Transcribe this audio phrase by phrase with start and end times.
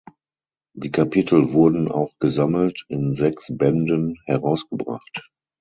[0.73, 5.29] Die Kapitel wurden auch gesammelt in sechs Bänden herausgebracht.